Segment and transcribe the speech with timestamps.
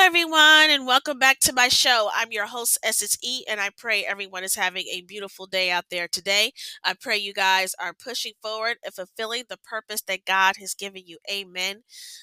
[0.00, 2.08] Hello, everyone, and welcome back to my show.
[2.14, 6.08] I'm your host, SSE, and I pray everyone is having a beautiful day out there
[6.08, 6.52] today.
[6.82, 11.02] I pray you guys are pushing forward and fulfilling the purpose that God has given
[11.04, 11.18] you.
[11.30, 11.82] Amen.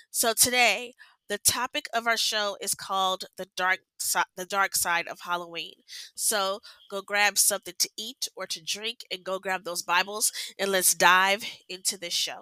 [0.10, 0.96] So today,
[1.30, 5.76] the topic of our show is called the dark si- the dark side of Halloween.
[6.16, 10.72] So go grab something to eat or to drink, and go grab those Bibles, and
[10.72, 12.42] let's dive into this show.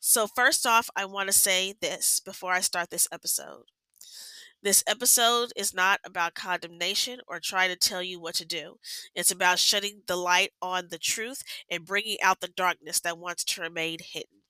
[0.00, 3.64] So first off, I want to say this before I start this episode.
[4.62, 8.78] This episode is not about condemnation or trying to tell you what to do.
[9.14, 13.44] It's about shedding the light on the truth and bringing out the darkness that wants
[13.44, 14.42] to remain hidden.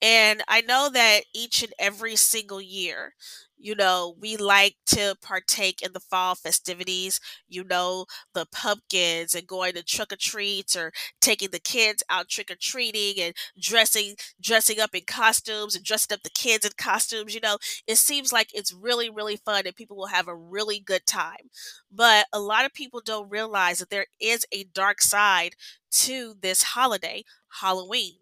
[0.00, 3.14] And I know that each and every single year,
[3.58, 9.46] you know, we like to partake in the fall festivities, you know, the pumpkins and
[9.46, 14.14] going to trick or treats or taking the kids out trick or treating and dressing
[14.40, 17.58] dressing up in costumes and dressing up the kids in costumes, you know.
[17.86, 21.50] It seems like it's really really fun and people will have a really good time.
[21.90, 25.54] But a lot of people don't realize that there is a dark side
[25.90, 27.24] to this holiday,
[27.60, 28.16] Halloween.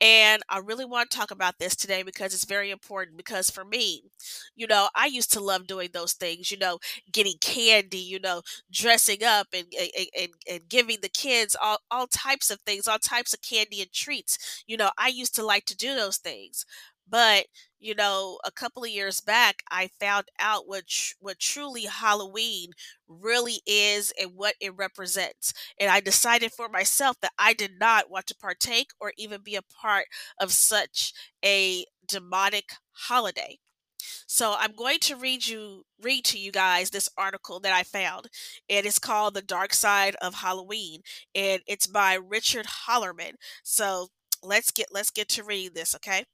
[0.00, 3.16] And I really want to talk about this today because it's very important.
[3.16, 4.02] Because for me,
[4.54, 6.78] you know, I used to love doing those things, you know,
[7.12, 12.06] getting candy, you know, dressing up and and, and, and giving the kids all, all
[12.08, 14.62] types of things, all types of candy and treats.
[14.66, 16.66] You know, I used to like to do those things.
[17.08, 17.46] But,
[17.78, 22.72] you know, a couple of years back, I found out what tr- what truly Halloween
[23.08, 25.52] really is and what it represents.
[25.78, 29.54] And I decided for myself that I did not want to partake or even be
[29.56, 30.06] a part
[30.40, 31.12] of such
[31.44, 33.58] a demonic holiday.
[34.26, 38.28] So I'm going to read you read to you guys this article that I found.
[38.68, 41.02] It's called The Dark Side of Halloween
[41.34, 43.32] and it's by Richard Hollerman.
[43.62, 44.08] So
[44.42, 46.24] let's get let's get to read this, okay?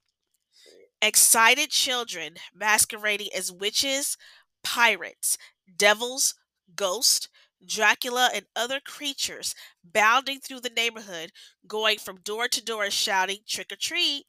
[1.02, 4.16] Excited children masquerading as witches,
[4.64, 5.36] pirates,
[5.76, 6.34] devils,
[6.74, 7.28] ghosts,
[7.64, 9.54] Dracula, and other creatures
[9.84, 11.32] bounding through the neighborhood,
[11.66, 14.26] going from door to door shouting trick or treat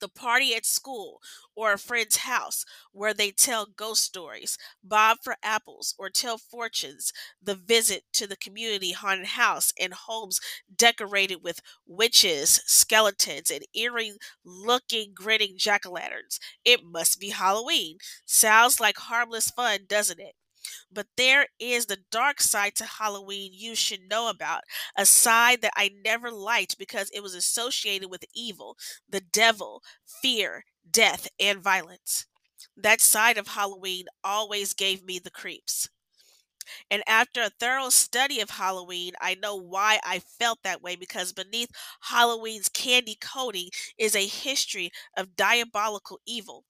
[0.00, 1.20] the party at school
[1.54, 7.12] or a friend's house where they tell ghost stories, bob for apples, or tell fortunes,
[7.42, 10.40] the visit to the community haunted house and homes
[10.74, 16.38] decorated with witches, skeletons, and eerie looking grinning jack o' lanterns.
[16.64, 17.98] It must be Halloween.
[18.24, 20.34] Sounds like harmless fun, doesn't it?
[20.90, 24.64] But there is the dark side to Halloween you should know about,
[24.96, 28.76] a side that I never liked because it was associated with evil,
[29.08, 32.26] the devil, fear, death, and violence.
[32.76, 35.88] That side of Halloween always gave me the creeps.
[36.90, 41.32] And after a thorough study of Halloween, I know why I felt that way because
[41.32, 41.70] beneath
[42.00, 46.66] Halloween's candy coating is a history of diabolical evil.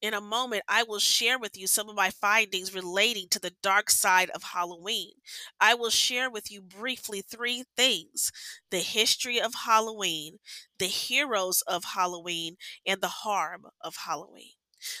[0.00, 3.54] In a moment, I will share with you some of my findings relating to the
[3.62, 5.12] dark side of Halloween.
[5.60, 8.32] I will share with you briefly three things
[8.70, 10.38] the history of Halloween,
[10.78, 12.56] the heroes of Halloween,
[12.86, 14.52] and the harm of Halloween.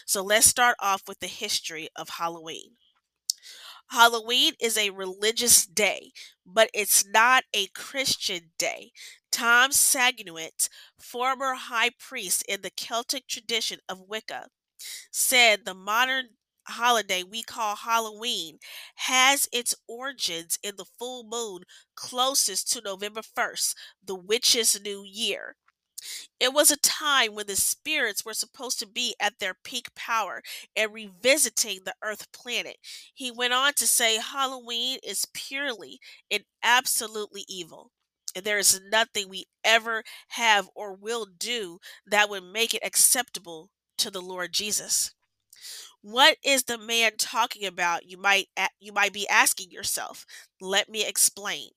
[0.06, 2.72] So let's start off with the history of Halloween.
[3.90, 6.12] Halloween is a religious day,
[6.46, 8.92] but it's not a Christian day.
[9.32, 10.68] Tom Sanguinet,
[10.98, 14.48] former high priest in the Celtic tradition of Wicca,
[15.10, 16.30] said the modern
[16.68, 18.58] holiday we call Halloween
[18.96, 21.64] has its origins in the full moon
[21.96, 23.74] closest to November 1st,
[24.04, 25.56] the witch's new year.
[26.40, 30.42] It was a time when the spirits were supposed to be at their peak power
[30.74, 32.78] and revisiting the Earth planet.
[33.14, 36.00] He went on to say Halloween is purely
[36.30, 37.92] and absolutely evil.
[38.34, 43.70] And there is nothing we ever have or will do that would make it acceptable
[44.00, 45.12] to the Lord Jesus.
[46.02, 48.06] What is the man talking about?
[48.06, 48.48] You might
[48.80, 50.24] you might be asking yourself.
[50.60, 51.70] Let me explain.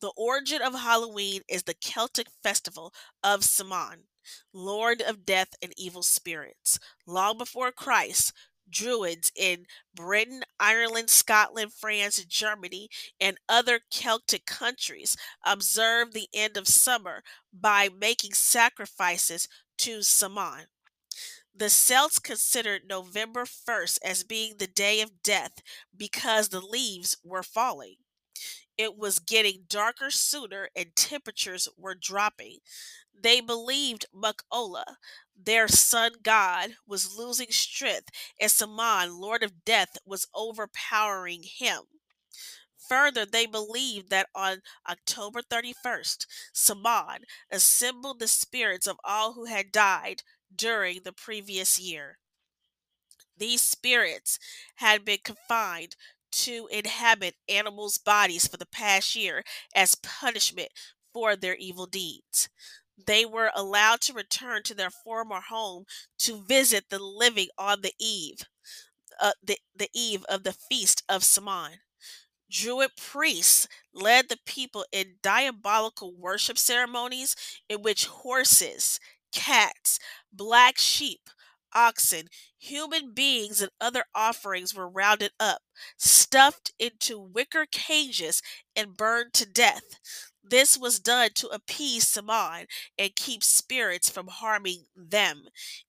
[0.00, 2.92] The origin of Halloween is the Celtic festival
[3.22, 4.04] of Samhain,
[4.52, 6.78] lord of death and evil spirits.
[7.06, 8.32] Long before Christ,
[8.68, 12.88] Druids in Britain, Ireland, Scotland, France, Germany,
[13.20, 17.22] and other Celtic countries observed the end of summer
[17.52, 19.48] by making sacrifices
[19.78, 20.66] to Samhain.
[21.54, 25.62] The Celts considered November 1st as being the day of death
[25.96, 27.96] because the leaves were falling.
[28.76, 32.58] It was getting darker sooner and temperatures were dropping.
[33.14, 34.98] They believed Muck Olla,
[35.36, 38.10] their sun god, was losing strength
[38.40, 41.82] and Samhain, lord of death, was overpowering him.
[42.88, 49.70] Further, they believed that on October 31st, Samhain assembled the spirits of all who had
[49.70, 50.24] died
[50.54, 52.18] during the previous year.
[53.36, 54.38] These spirits
[54.76, 55.96] had been confined
[56.32, 59.42] to inhabit animals' bodies for the past year
[59.74, 60.70] as punishment
[61.12, 62.48] for their evil deeds.
[63.06, 65.86] They were allowed to return to their former home
[66.18, 68.40] to visit the living on the eve,
[69.20, 71.80] uh, the, the eve of the feast of Samhain.
[72.50, 77.36] Druid priests led the people in diabolical worship ceremonies
[77.68, 79.00] in which horses,
[79.32, 79.98] cats,
[80.32, 81.28] black sheep,
[81.74, 82.28] oxen,
[82.58, 85.62] human beings, and other offerings were rounded up,
[85.96, 88.42] stuffed into wicker cages,
[88.74, 89.98] and burned to death.
[90.42, 92.66] This was done to appease Samhain
[92.98, 95.44] and keep spirits from harming them.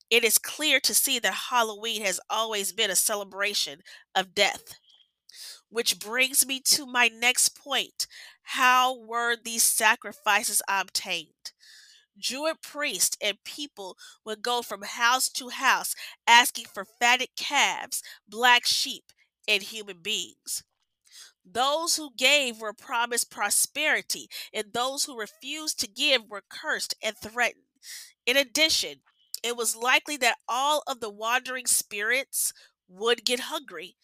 [0.09, 3.81] It is clear to see that Halloween has always been a celebration
[4.13, 4.75] of death.
[5.69, 8.05] Which brings me to my next point.
[8.43, 11.53] How were these sacrifices obtained?
[12.19, 15.95] Druid priests and people would go from house to house
[16.27, 19.11] asking for fatted calves, black sheep,
[19.47, 20.63] and human beings.
[21.45, 27.15] Those who gave were promised prosperity, and those who refused to give were cursed and
[27.17, 27.65] threatened.
[28.25, 29.01] In addition,
[29.43, 32.53] it was likely that all of the wandering spirits
[32.87, 33.95] would get hungry.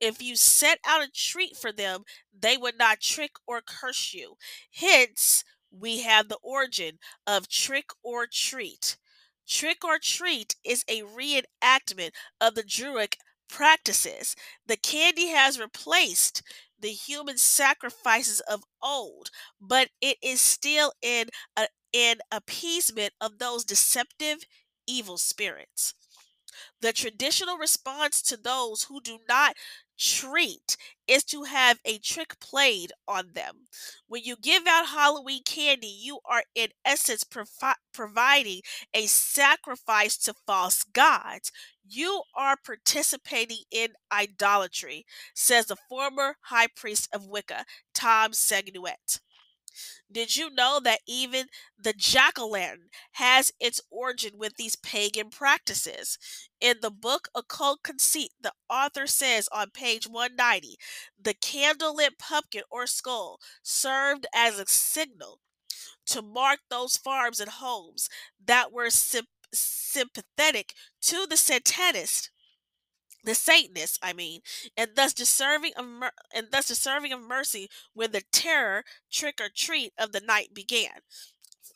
[0.00, 2.04] If you set out a treat for them,
[2.36, 4.36] they would not trick or curse you.
[4.74, 8.96] Hence, we have the origin of trick or treat.
[9.46, 13.16] Trick or treat is a reenactment of the Druidic
[13.48, 14.34] practices.
[14.66, 16.42] The candy has replaced
[16.78, 19.30] the human sacrifices of old,
[19.60, 24.44] but it is still in a, in appeasement of those deceptive
[24.86, 25.94] evil spirits.
[26.80, 29.56] The traditional response to those who do not
[29.98, 30.76] treat
[31.06, 33.66] is to have a trick played on them.
[34.06, 38.62] When you give out Halloween candy, you are in essence provi- providing
[38.94, 41.52] a sacrifice to false gods.
[41.84, 47.64] You are participating in idolatry, says the former high priest of Wicca,
[47.94, 49.20] Tom Sanguinet.
[50.10, 51.46] Did you know that even
[51.78, 56.18] the jack o' lantern has its origin with these pagan practices?
[56.60, 60.76] In the book Occult Conceit, the author says on page 190
[61.20, 65.40] the candlelit pumpkin or skull served as a signal
[66.06, 68.08] to mark those farms and homes
[68.44, 72.30] that were sympathetic to the Satanist
[73.24, 74.40] the Satanists, I mean,
[74.76, 79.48] and thus deserving of mer- and thus deserving of mercy when the terror trick or
[79.48, 81.00] treat of the night began.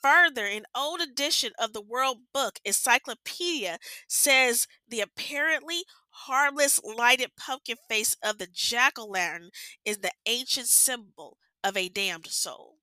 [0.02, 7.76] Further, an old edition of the World Book Encyclopedia says the apparently harmless lighted pumpkin
[7.88, 9.50] face of the jack o' lantern
[9.84, 12.75] is the ancient symbol of a damned soul.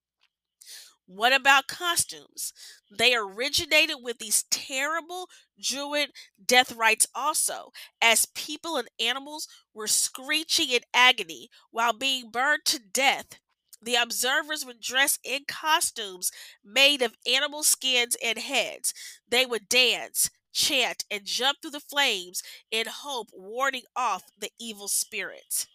[1.15, 2.53] What about costumes?
[2.89, 5.29] They originated with these terrible
[5.61, 6.11] druid
[6.43, 12.79] death rites also, as people and animals were screeching in agony while being burned to
[12.79, 13.39] death.
[13.81, 16.31] The observers would dress in costumes
[16.63, 18.93] made of animal skins and heads.
[19.27, 22.41] They would dance, chant, and jump through the flames
[22.71, 25.67] in hope warding off the evil spirits.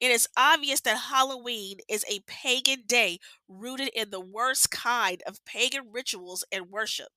[0.00, 3.18] It is obvious that Halloween is a pagan day
[3.48, 7.08] rooted in the worst kind of pagan rituals and worship.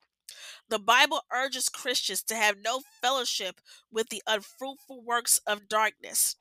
[0.70, 6.36] The Bible urges Christians to have no fellowship with the unfruitful works of darkness.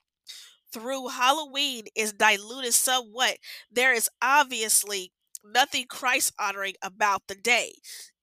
[0.71, 3.39] Through Halloween is diluted somewhat,
[3.71, 5.13] there is obviously
[5.45, 7.75] nothing Christ honoring about the day.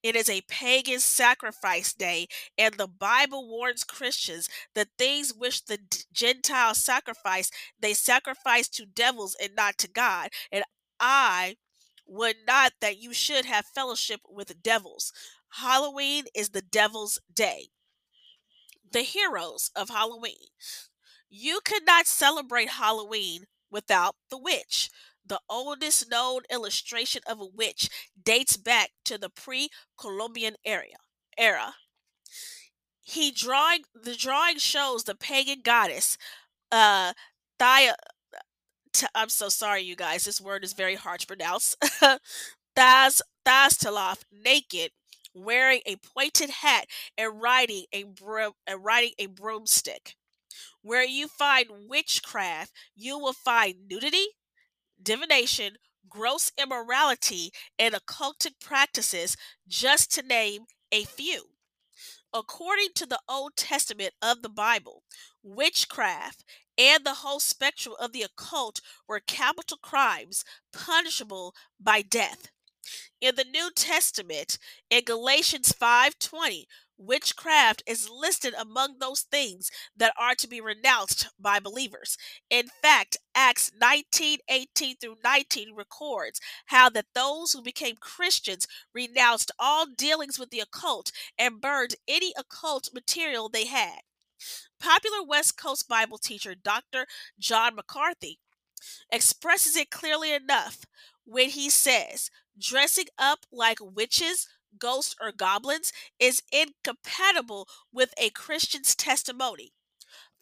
[0.04, 5.80] It is a pagan sacrifice day, and the Bible warns Christians that things which the
[6.14, 10.30] Gentiles sacrifice, they sacrifice to devils and not to God.
[10.52, 10.64] And
[11.00, 11.56] I
[12.06, 15.12] would not that you should have fellowship with devils.
[15.54, 17.70] Halloween is the devil's day.
[18.92, 20.50] The heroes of Halloween.
[21.30, 24.90] You could not celebrate Halloween without the witch.
[25.26, 27.90] The oldest known illustration of a witch
[28.24, 31.76] dates back to the pre-Columbian era.
[33.02, 36.18] He drawing the drawing shows the pagan goddess
[36.72, 37.14] uh
[37.60, 37.96] Thia
[38.94, 41.76] t- I'm so sorry you guys this word is very hard to pronounce.
[42.76, 44.92] Thas Thastaloth naked
[45.34, 50.16] wearing a pointed hat and riding a broom and riding a broomstick.
[50.82, 54.28] Where you find witchcraft, you will find nudity,
[55.02, 55.78] divination,
[56.10, 59.36] gross immorality, and occultic practices,
[59.68, 61.50] just to name a few.
[62.34, 65.04] According to the Old Testament of the Bible,
[65.42, 66.44] witchcraft
[66.78, 72.50] and the whole spectrum of the occult were capital crimes punishable by death.
[73.22, 74.58] In the New Testament,
[74.90, 81.60] in Galatians 5:20, witchcraft is listed among those things that are to be renounced by
[81.60, 82.18] believers.
[82.50, 89.52] In fact, Acts 19 18 through 19 records how that those who became Christians renounced
[89.60, 94.00] all dealings with the occult and burned any occult material they had.
[94.80, 97.06] Popular West Coast Bible teacher Dr.
[97.40, 98.36] John MacArthur
[99.12, 100.86] expresses it clearly enough
[101.26, 104.48] when he says, dressing up like witches,
[104.80, 109.74] ghosts, or goblins is incompatible with a Christian's testimony.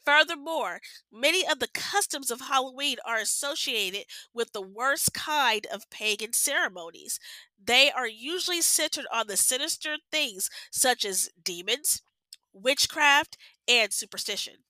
[0.06, 6.34] Furthermore, many of the customs of Halloween are associated with the worst kind of pagan
[6.34, 7.20] ceremonies.
[7.64, 12.02] They are usually centered on the sinister things such as demons,
[12.54, 13.38] witchcraft,
[13.68, 14.66] and superstition.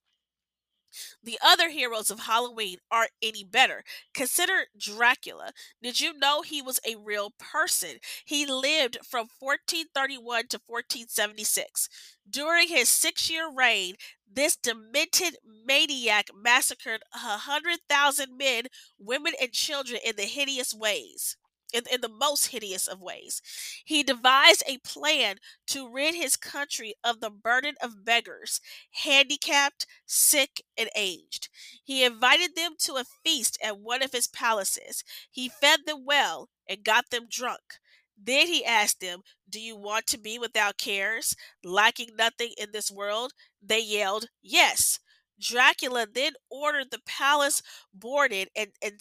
[1.23, 3.83] The other heroes of Halloween aren't any better.
[4.13, 5.51] Consider Dracula.
[5.81, 7.97] Did you know he was a real person?
[8.25, 11.89] He lived from 1431 to 1476.
[12.29, 13.95] During his six year reign,
[14.31, 21.37] this demented maniac massacred a hundred thousand men, women, and children in the hideous ways
[21.73, 23.41] in, in the most hideous of ways.
[23.83, 25.37] He devised a plan
[25.67, 28.61] to rid his country of the burden of beggars,
[28.91, 31.49] handicapped, sick, and aged.
[31.83, 35.03] He invited them to a feast at one of his palaces.
[35.31, 37.79] He fed them well and got them drunk.
[38.17, 42.91] Then he asked them, Do you want to be without cares, lacking nothing in this
[42.91, 43.33] world?
[43.61, 44.99] They yelled, Yes.
[45.39, 47.61] Dracula then ordered the palace
[47.93, 48.99] boarded and, and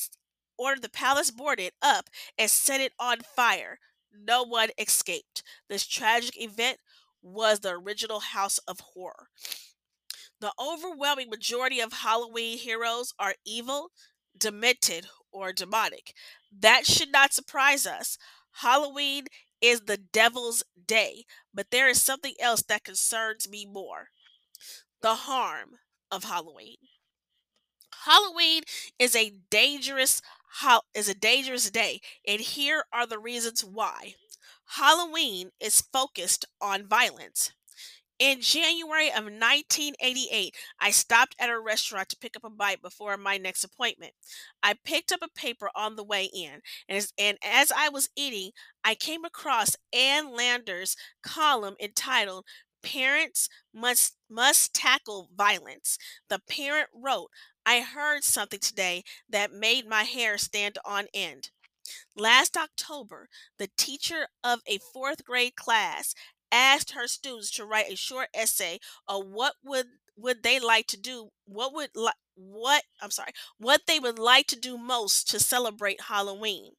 [0.58, 3.78] ordered the palace boarded up and set it on fire.
[4.14, 5.42] No one escaped.
[5.68, 6.78] This tragic event
[7.22, 9.28] was the original House of Horror.
[10.40, 13.90] The overwhelming majority of Halloween heroes are evil,
[14.36, 16.14] demented, or demonic.
[16.56, 18.18] That should not surprise us.
[18.56, 19.26] Halloween
[19.60, 24.08] is the devil's day, but there is something else that concerns me more
[25.00, 25.70] the harm
[26.10, 26.76] of Halloween.
[28.04, 28.62] Halloween
[28.98, 30.22] is a dangerous
[30.94, 34.14] is a dangerous day, and here are the reasons why.
[34.76, 37.52] Halloween is focused on violence.
[38.18, 43.16] In January of 1988, I stopped at a restaurant to pick up a bite before
[43.16, 44.12] my next appointment.
[44.62, 48.10] I picked up a paper on the way in, and as, and as I was
[48.14, 48.52] eating,
[48.84, 52.46] I came across Ann Landers' column entitled
[52.82, 55.98] Parents Must Must Tackle Violence.
[56.28, 57.28] The parent wrote,
[57.64, 61.50] I heard something today that made my hair stand on end.
[62.16, 63.28] Last October,
[63.58, 66.14] the teacher of a fourth grade class
[66.50, 68.78] asked her students to write a short essay
[69.08, 71.88] on what would would they like to do what would
[72.34, 76.72] what I'm sorry what they would like to do most to celebrate Halloween.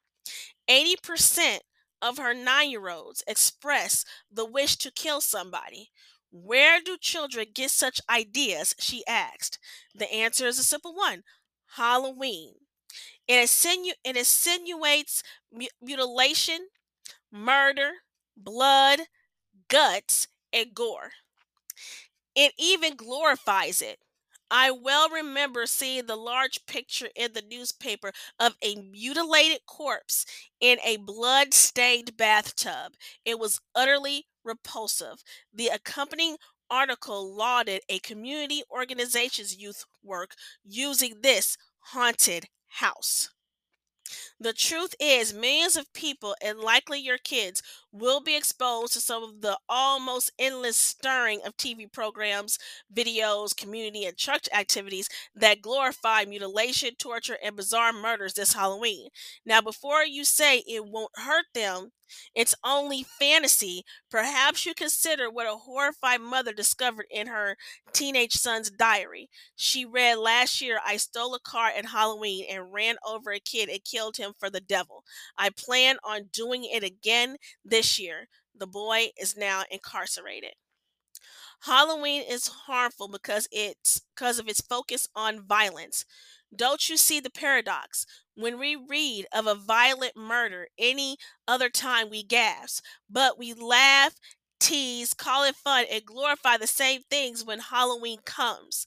[0.70, 1.58] 80%
[2.00, 5.90] of her 9-year-olds expressed the wish to kill somebody.
[6.34, 8.74] Where do children get such ideas?
[8.78, 9.58] She asked.
[9.94, 11.24] The answer is a simple one
[11.76, 12.56] Halloween.
[13.28, 15.22] It, insinu- it insinuates
[15.52, 16.68] mu- mutilation,
[17.32, 17.92] murder,
[18.36, 19.02] blood,
[19.68, 21.12] guts, and gore.
[22.36, 24.00] It even glorifies it.
[24.50, 30.24] I well remember seeing the large picture in the newspaper of a mutilated corpse
[30.60, 32.94] in a blood stained bathtub.
[33.24, 35.22] It was utterly repulsive.
[35.52, 36.36] The accompanying
[36.70, 40.34] article lauded a community organization's youth work
[40.64, 43.30] using this haunted house.
[44.44, 49.22] The truth is, millions of people, and likely your kids, will be exposed to some
[49.22, 52.58] of the almost endless stirring of TV programs,
[52.94, 59.08] videos, community, and church activities that glorify mutilation, torture, and bizarre murders this Halloween.
[59.46, 61.92] Now, before you say it won't hurt them,
[62.34, 63.82] it's only fantasy.
[64.10, 67.56] Perhaps you consider what a horrified mother discovered in her
[67.92, 69.30] teenage son's diary.
[69.56, 73.68] She read last year, I stole a car at Halloween and ran over a kid
[73.68, 75.04] and killed him for the devil.
[75.36, 78.28] I plan on doing it again this year.
[78.56, 80.54] The boy is now incarcerated.
[81.62, 86.04] Halloween is harmful because it's because of its focus on violence.
[86.54, 88.06] Don't you see the paradox?
[88.34, 91.16] When we read of a violent murder any
[91.48, 94.14] other time, we gasp, but we laugh,
[94.60, 98.86] tease, call it fun, and glorify the same things when Halloween comes.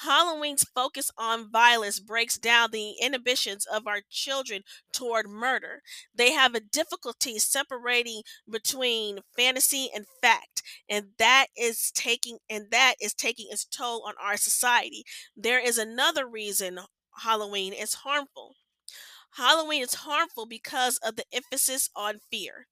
[0.00, 5.82] Halloween's focus on violence breaks down the inhibitions of our children toward murder.
[6.14, 12.94] They have a difficulty separating between fantasy and fact, and that is taking and that
[13.00, 15.04] is taking its toll on our society.
[15.36, 16.80] There is another reason
[17.18, 18.56] Halloween is harmful.
[19.36, 22.66] Halloween is harmful because of the emphasis on fear.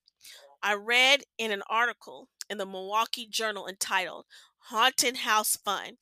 [0.62, 4.26] I read in an article in the Milwaukee Journal entitled
[4.64, 5.96] Haunted House Fun.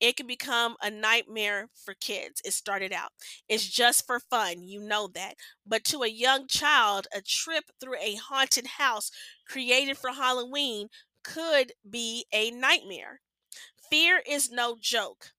[0.00, 2.42] It can become a nightmare for kids.
[2.44, 3.10] It started out.
[3.48, 5.34] It's just for fun, you know that.
[5.66, 9.10] But to a young child, a trip through a haunted house
[9.46, 10.88] created for Halloween
[11.22, 13.20] could be a nightmare.
[13.90, 15.32] Fear is no joke.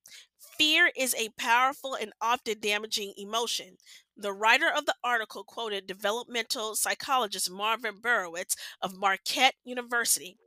[0.58, 3.76] Fear is a powerful and often damaging emotion.
[4.16, 10.38] The writer of the article quoted developmental psychologist Marvin Berkowitz of Marquette University.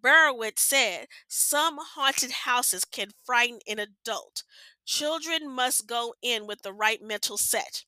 [0.00, 4.42] Berkowitz said, Some haunted houses can frighten an adult.
[4.84, 7.84] Children must go in with the right mental set.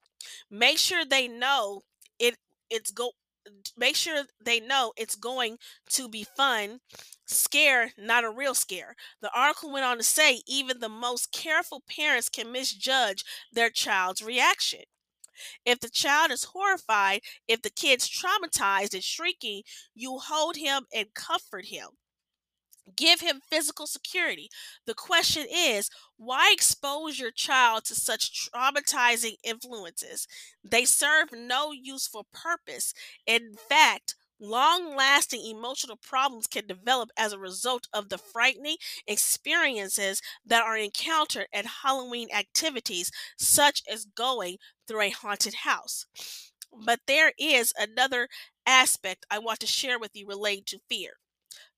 [0.50, 1.82] Make sure they know
[2.18, 2.36] it
[2.68, 3.12] it's go
[3.76, 5.56] make sure they know it's going
[5.88, 6.80] to be fun
[7.26, 11.82] scare not a real scare the article went on to say even the most careful
[11.88, 14.80] parents can misjudge their child's reaction
[15.64, 19.62] if the child is horrified if the kid's traumatized and shrieking
[19.94, 21.88] you hold him and comfort him
[22.96, 24.48] give him physical security.
[24.86, 30.26] The question is, why expose your child to such traumatizing influences?
[30.64, 32.92] They serve no useful purpose.
[33.26, 38.76] In fact, long lasting emotional problems can develop as a result of the frightening
[39.06, 44.56] experiences that are encountered at Halloween activities, such as going
[44.88, 46.06] through a haunted house.
[46.72, 48.28] But there is another
[48.66, 51.14] aspect I want to share with you related to fear.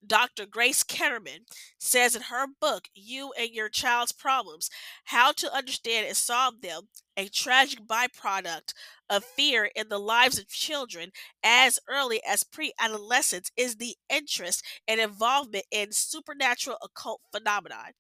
[0.05, 0.47] Dr.
[0.47, 1.41] Grace Ketterman
[1.79, 4.69] says in her book, You and Your Child's Problems
[5.05, 8.75] How to Understand and Solve Them, a tragic byproduct
[9.09, 11.13] of fear in the lives of children
[11.45, 17.93] as early as pre adolescence is the interest and involvement in supernatural occult phenomena.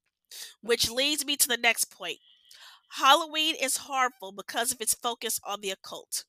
[0.62, 2.18] Which leads me to the next point.
[2.96, 6.24] Halloween is harmful because of its focus on the occult.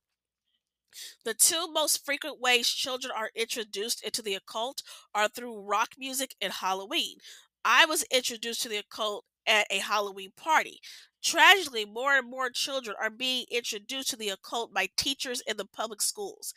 [1.26, 6.36] The two most frequent ways children are introduced into the occult are through rock music
[6.42, 7.18] and Halloween.
[7.66, 10.80] I was introduced to the occult at a Halloween party.
[11.24, 15.66] Tragically, more and more children are being introduced to the occult by teachers in the
[15.66, 16.54] public schools.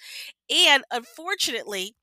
[0.50, 1.94] And unfortunately,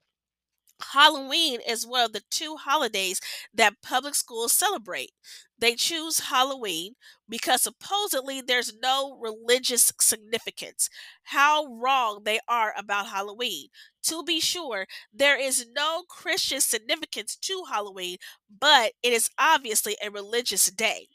[0.82, 3.20] Halloween is one of the two holidays
[3.54, 5.12] that public schools celebrate.
[5.58, 6.96] They choose Halloween
[7.30, 10.90] because supposedly there's no religious significance.
[11.24, 13.68] How wrong they are about Halloween.
[14.04, 18.18] To be sure, there is no Christian significance to Halloween,
[18.60, 21.08] but it is obviously a religious day.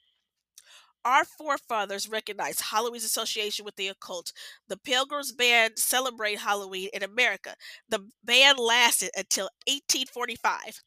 [1.04, 4.32] Our forefathers recognized Halloween's association with the occult.
[4.68, 7.54] The Pilgrims banned celebrate Halloween in America.
[7.88, 10.82] The band lasted until 1845.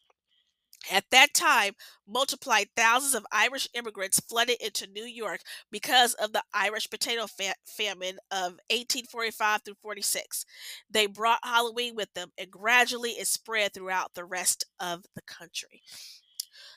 [0.91, 1.73] At that time,
[2.07, 7.55] multiplied thousands of Irish immigrants flooded into New York because of the Irish potato fa-
[7.65, 10.45] famine of 1845 through 46.
[10.89, 15.83] They brought Halloween with them, and gradually it spread throughout the rest of the country.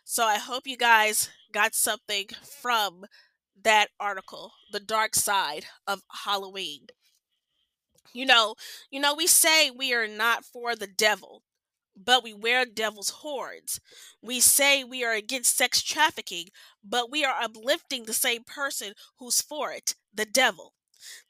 [0.05, 3.05] So I hope you guys got something from
[3.63, 6.89] that article, The Dark Side of Halloween.
[8.13, 8.55] You know,
[8.91, 11.43] you know we say we are not for the devil,
[11.97, 13.81] but we wear devil's horns.
[14.23, 16.49] We say we are against sex trafficking,
[16.83, 20.75] but we are uplifting the same person who's for it, the devil.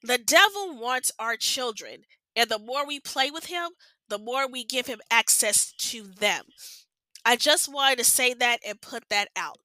[0.03, 2.03] The devil wants our children,
[2.37, 3.71] and the more we play with him,
[4.09, 6.47] the more we give him access to them.
[7.25, 9.59] I just wanted to say that and put that out.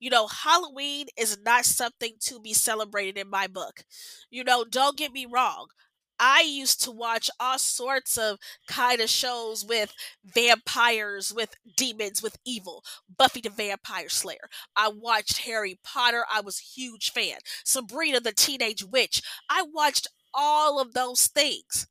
[0.00, 3.84] You know, Halloween is not something to be celebrated in my book.
[4.30, 5.68] You know, don't get me wrong.
[6.18, 9.92] I used to watch all sorts of kind of shows with
[10.24, 12.84] vampires, with demons, with evil.
[13.18, 14.48] Buffy the Vampire Slayer.
[14.76, 16.24] I watched Harry Potter.
[16.32, 17.38] I was a huge fan.
[17.64, 19.22] Sabrina the Teenage Witch.
[19.50, 21.88] I watched all of those things.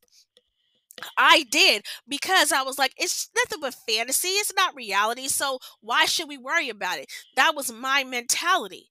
[1.16, 4.28] I did because I was like, it's nothing but fantasy.
[4.28, 5.28] It's not reality.
[5.28, 7.06] So why should we worry about it?
[7.36, 8.88] That was my mentality.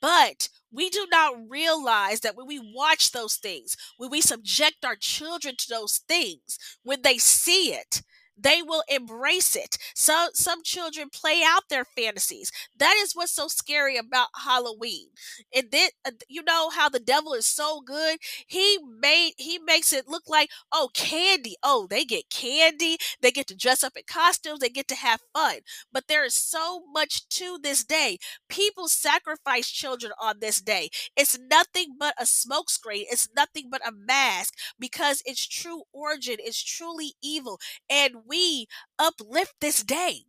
[0.00, 4.96] But we do not realize that when we watch those things, when we subject our
[4.96, 8.02] children to those things, when they see it,
[8.36, 9.76] they will embrace it.
[9.94, 12.50] So some children play out their fantasies.
[12.76, 15.08] That is what's so scary about Halloween.
[15.54, 18.18] And then uh, you know how the devil is so good.
[18.46, 21.56] He made he makes it look like oh candy.
[21.62, 22.96] Oh, they get candy.
[23.20, 24.60] They get to dress up in costumes.
[24.60, 25.58] They get to have fun.
[25.92, 28.18] But there is so much to this day.
[28.48, 30.90] People sacrifice children on this day.
[31.16, 33.04] It's nothing but a smokescreen.
[33.10, 37.60] It's nothing but a mask because its true origin is truly evil.
[37.88, 38.66] And we
[38.98, 40.22] uplift this day.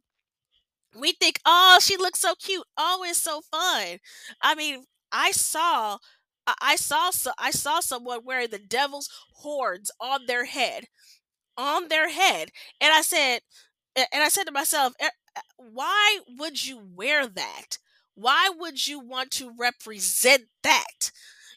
[0.96, 2.66] We think, oh, she looks so cute.
[2.78, 4.00] Oh, so fun.
[4.42, 5.98] I mean, I saw
[6.62, 10.86] I saw I saw someone wearing the devil's horns on their head.
[11.58, 12.52] On their head.
[12.82, 13.42] And I said
[13.96, 17.80] and I said to myself, eh, eh, why would you wear that?
[18.16, 21.12] Why would you want to represent that?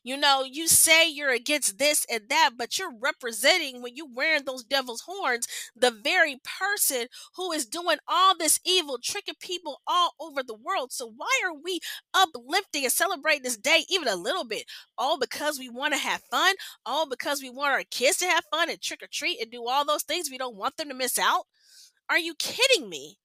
[0.09, 4.47] You know, you say you're against this and that, but you're representing when you're wearing
[4.47, 10.15] those devil's horns the very person who is doing all this evil, tricking people all
[10.19, 10.93] over the world.
[10.93, 11.81] So why are we
[12.15, 14.65] uplifting and celebrating this day even a little bit?
[14.97, 16.55] All because we want to have fun,
[16.87, 19.69] all because we want our kids to have fun and trick or treat and do
[19.69, 21.43] all those things we don't want them to miss out.
[22.09, 23.19] Are you kidding me?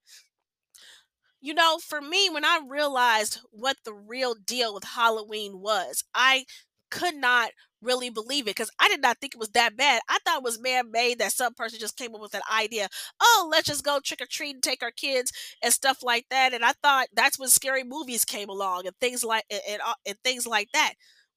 [1.39, 6.45] You know, for me, when I realized what the real deal with Halloween was, I
[6.93, 7.51] could not
[7.81, 10.01] really believe it because I did not think it was that bad.
[10.09, 12.87] I thought it was man made that some person just came up with that idea.
[13.21, 16.53] Oh, let's just go trick or treat and take our kids and stuff like that.
[16.53, 19.95] And I thought that's when scary movies came along and things like and, and, uh,
[20.05, 20.93] and things like that.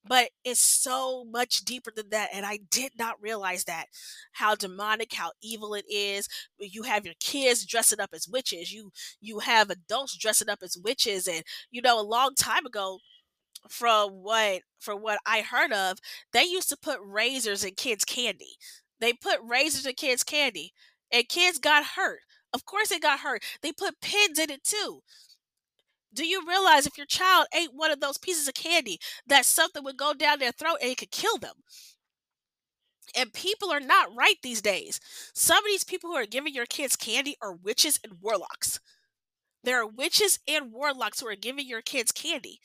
[0.08, 3.86] But it's so much deeper than that, and I did not realize that
[4.34, 6.28] how demonic, how evil it is.
[6.60, 8.72] You have your kids dressing up as witches.
[8.72, 11.42] You you have adults dressing up as witches, and
[11.72, 13.00] you know a long time ago
[13.68, 15.98] from what from what I heard of,
[16.32, 18.56] they used to put razors in kids' candy.
[19.00, 20.72] They put razors in kids' candy,
[21.12, 22.20] and kids got hurt.
[22.52, 23.42] Of course, they got hurt.
[23.62, 25.02] They put pins in it too.
[26.12, 29.84] Do you realize if your child ate one of those pieces of candy, that something
[29.84, 31.62] would go down their throat and it could kill them?
[33.16, 35.00] And people are not right these days.
[35.34, 38.80] Some of these people who are giving your kids candy are witches and warlocks.
[39.64, 42.60] There are witches and warlocks who are giving your kids candy.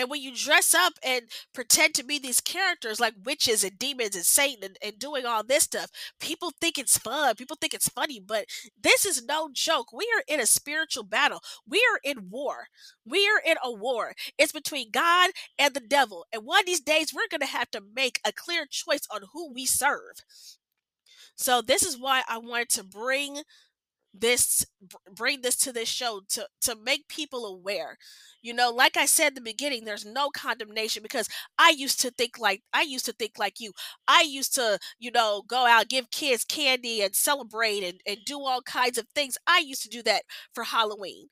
[0.00, 4.16] And when you dress up and pretend to be these characters like witches and demons
[4.16, 7.34] and Satan and, and, doing all this stuff, people think it's fun.
[7.34, 8.46] People think it's funny, but
[8.82, 9.92] this is no joke.
[9.92, 11.42] We are in a spiritual battle.
[11.68, 12.68] We are in war.
[13.04, 14.14] We are in a war.
[14.38, 16.24] It's between God and the devil.
[16.32, 19.20] And one of these days, we're going to have to make a clear choice on
[19.34, 20.24] who we serve.
[21.36, 23.42] So, this is why I wanted to bring
[24.12, 24.66] this
[25.14, 27.96] bring this to this show to to make people aware.
[28.42, 32.10] You know like i said in the beginning there's no condemnation because i used to
[32.10, 33.72] think like i used to think like you.
[34.08, 38.40] I used to you know go out give kids candy and celebrate and, and do
[38.40, 39.36] all kinds of things.
[39.46, 40.22] I used to do that
[40.54, 41.28] for halloween.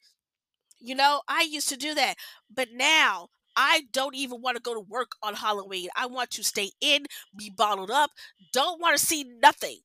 [0.80, 2.14] You know i used to do that.
[2.54, 5.88] But now I don't even want to go to work on Halloween.
[5.96, 8.10] I want to stay in, be bottled up,
[8.52, 9.78] don't want to see nothing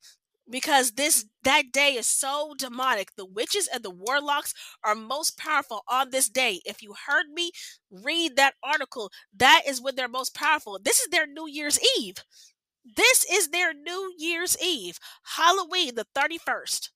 [0.50, 3.16] because this that day is so demonic.
[3.16, 4.54] The witches and the warlocks
[4.84, 6.62] are most powerful on this day.
[6.66, 7.52] If you heard me
[7.92, 10.80] read that article, that is when they're most powerful.
[10.82, 12.16] This is their New Year's Eve.
[12.96, 15.00] This is their New Year's Eve,
[15.36, 16.92] Halloween the 31st.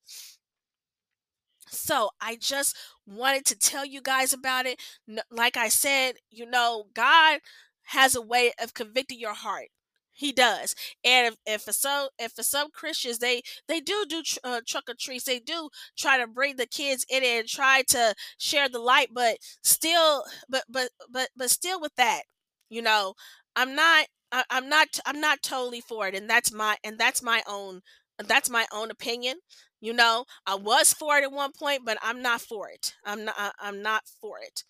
[1.69, 4.79] So I just wanted to tell you guys about it.
[5.31, 7.39] Like I said, you know, God
[7.83, 9.67] has a way of convicting your heart.
[10.17, 14.23] He does, and if, if for some if for some Christians they they do do
[14.23, 17.83] tr- uh, trunk or treats, they do try to bring the kids in and try
[17.89, 22.23] to share the light, but still, but but but but still with that,
[22.69, 23.13] you know,
[23.55, 24.07] I'm not
[24.49, 27.81] I'm not I'm not totally for it, and that's my and that's my own
[28.27, 29.37] that's my own opinion.
[29.79, 32.95] You know, I was for it at one point, but I'm not for it.
[33.05, 34.63] I'm not I'm not for it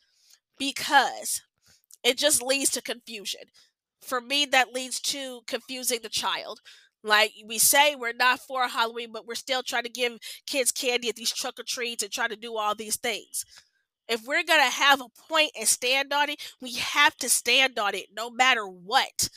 [0.59, 1.41] because
[2.03, 3.41] it just leads to confusion
[4.01, 6.59] for me that leads to confusing the child.
[7.03, 11.09] Like we say we're not for halloween but we're still trying to give kids candy
[11.09, 13.45] at these trunk or treats and try to do all these things.
[14.07, 17.95] If we're gonna have a point and stand on it we have to stand on
[17.95, 19.29] it no matter what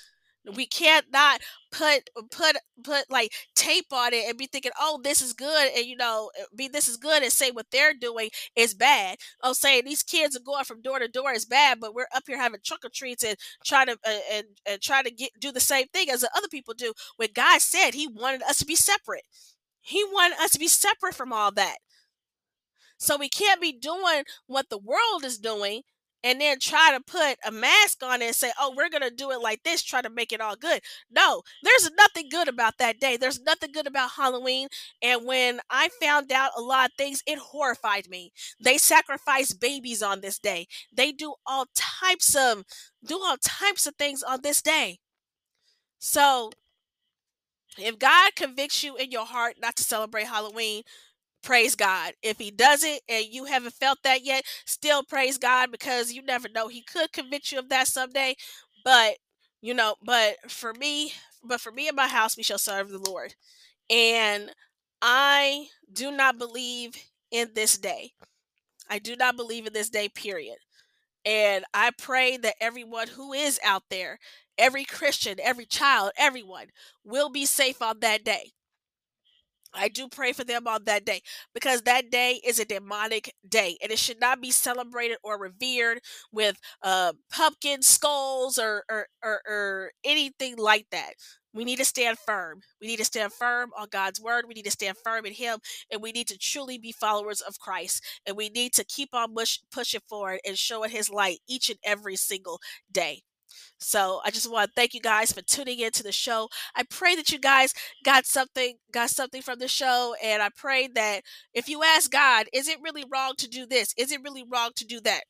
[0.56, 5.20] We can't not put put put like tape on it and be thinking, oh, this
[5.20, 8.30] is good, and you know, uh, be this is good, and say what they're doing
[8.56, 9.18] is bad.
[9.42, 12.22] Oh, saying these kids are going from door to door is bad, but we're up
[12.26, 15.52] here having trunk or treats and trying to uh, and and trying to get do
[15.52, 16.94] the same thing as the other people do.
[17.16, 19.24] When God said He wanted us to be separate,
[19.82, 21.78] He wanted us to be separate from all that.
[22.98, 25.82] So we can't be doing what the world is doing
[26.22, 29.10] and then try to put a mask on it and say, oh, we're going to
[29.14, 30.80] do it like this, try to make it all good.
[31.10, 33.16] No, there's nothing good about that day.
[33.16, 34.68] There's nothing good about Halloween.
[35.02, 38.32] And when I found out a lot of things, it horrified me.
[38.62, 40.66] They sacrifice babies on this day.
[40.92, 42.64] They do all types of
[43.04, 44.98] do all types of things on this day.
[45.98, 46.50] So
[47.78, 50.82] if God convicts you in your heart not to celebrate Halloween,
[51.42, 52.12] praise God.
[52.22, 56.48] If he doesn't and you haven't felt that yet, still praise God because you never
[56.48, 56.68] know.
[56.68, 58.36] He could convict you of that someday.
[58.84, 59.16] But,
[59.60, 62.98] you know, but for me, but for me and my house, we shall serve the
[62.98, 63.34] Lord.
[63.90, 64.52] And
[65.02, 66.94] I do not believe
[67.30, 68.12] in this day.
[68.88, 70.56] I do not believe in this day, period.
[71.24, 74.18] And I pray that everyone who is out there,
[74.58, 76.68] every Christian, every child, everyone
[77.04, 78.52] will be safe on that day.
[79.74, 81.20] I do pray for them on that day
[81.54, 86.00] because that day is a demonic day and it should not be celebrated or revered
[86.32, 91.14] with uh, pumpkin skulls or, or, or, or anything like that.
[91.52, 92.60] We need to stand firm.
[92.80, 94.44] We need to stand firm on God's word.
[94.46, 95.58] We need to stand firm in Him.
[95.90, 98.04] And we need to truly be followers of Christ.
[98.24, 101.78] And we need to keep on push, pushing forward and showing His light each and
[101.84, 103.22] every single day.
[103.78, 106.48] So I just want to thank you guys for tuning into the show.
[106.74, 110.88] I pray that you guys got something got something from the show and I pray
[110.94, 111.22] that
[111.54, 113.94] if you ask God, is it really wrong to do this?
[113.96, 115.22] Is it really wrong to do that?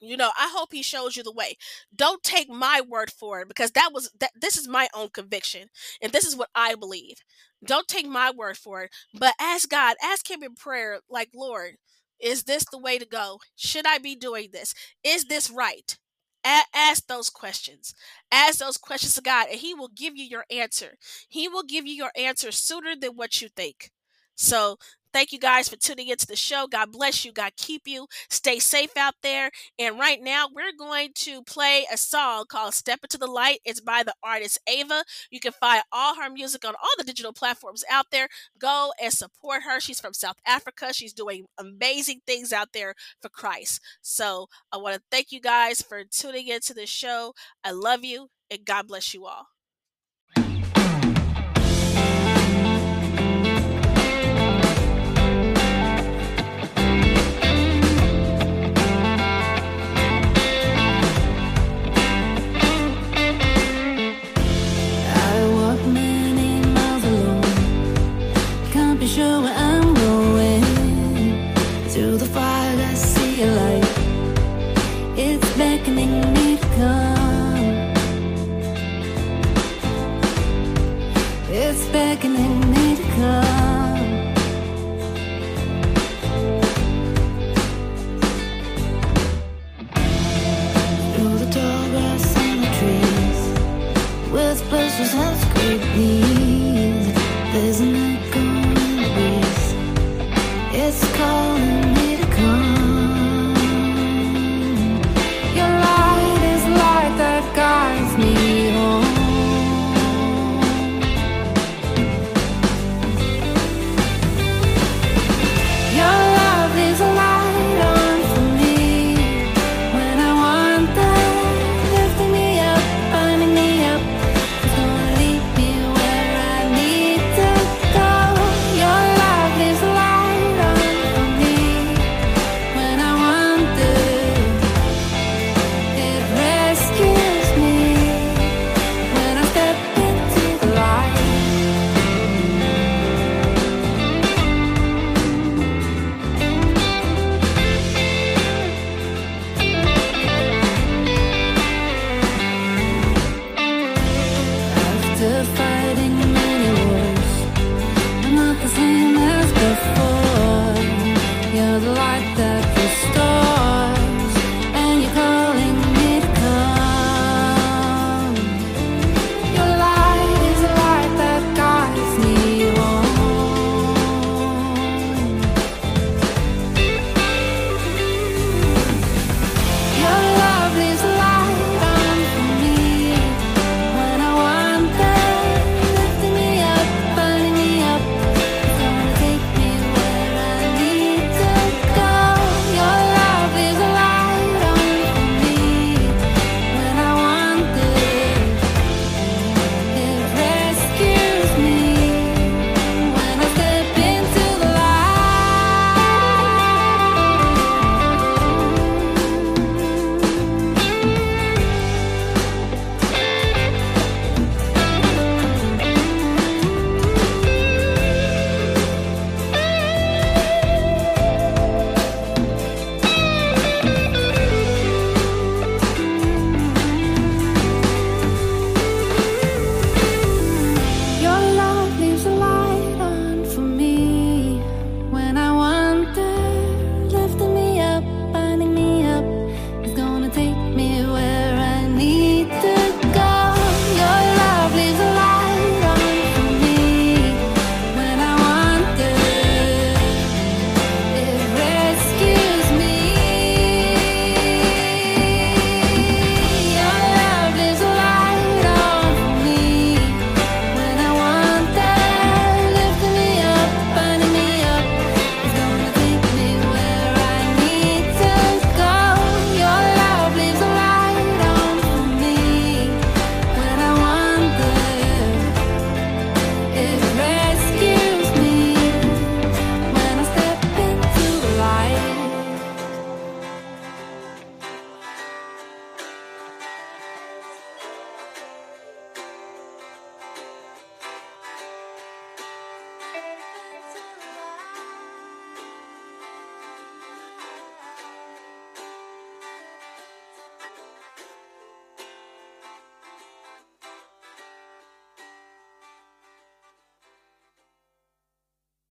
[0.00, 1.56] you know i hope he shows you the way
[1.94, 5.68] don't take my word for it because that was that this is my own conviction
[6.02, 7.16] and this is what i believe
[7.64, 11.76] don't take my word for it but ask god ask him in prayer like lord
[12.20, 15.98] is this the way to go should i be doing this is this right
[16.74, 17.94] ask those questions.
[18.30, 20.96] Ask those questions to God, and He will give you your answer.
[21.28, 23.90] He will give you your answer sooner than what you think.
[24.34, 24.78] So,
[25.12, 26.66] thank you guys for tuning into the show.
[26.66, 27.32] God bless you.
[27.32, 28.06] God keep you.
[28.30, 29.50] Stay safe out there.
[29.78, 33.60] And right now, we're going to play a song called Step Into the Light.
[33.64, 35.04] It's by the artist Ava.
[35.30, 38.28] You can find all her music on all the digital platforms out there.
[38.58, 39.80] Go and support her.
[39.80, 40.92] She's from South Africa.
[40.92, 43.80] She's doing amazing things out there for Christ.
[44.02, 47.34] So I want to thank you guys for tuning into the show.
[47.64, 49.48] I love you, and God bless you all.